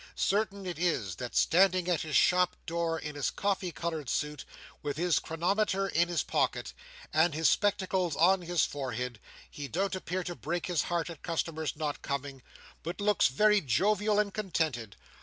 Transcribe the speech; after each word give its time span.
Certain 0.15 0.65
it 0.65 0.79
is 0.79 1.17
that, 1.17 1.35
standing 1.35 1.87
at 1.87 2.01
his 2.01 2.15
shop 2.15 2.55
door, 2.65 2.97
in 2.97 3.13
his 3.13 3.29
coffee 3.29 3.71
coloured 3.71 4.09
suit, 4.09 4.45
with 4.81 4.97
his 4.97 5.19
chronometer 5.19 5.87
in 5.87 6.07
his 6.07 6.23
pocket, 6.23 6.73
and 7.13 7.35
his 7.35 7.47
spectacles 7.47 8.15
on 8.15 8.41
his 8.41 8.65
forehead, 8.65 9.19
he 9.47 9.67
don't 9.67 9.93
appear 9.93 10.23
to 10.23 10.33
break 10.33 10.65
his 10.65 10.81
heart 10.81 11.11
at 11.11 11.21
customers 11.21 11.75
not 11.75 12.01
coming, 12.01 12.41
but 12.81 12.99
looks 12.99 13.27
very 13.27 13.61
jovial 13.61 14.17
and 14.17 14.33
contented, 14.33 14.73
though 14.73 14.79
full 14.79 14.79
as 14.79 14.79
misty 14.79 14.97
as 14.97 14.97
of 14.97 15.01
yore. 15.03 15.09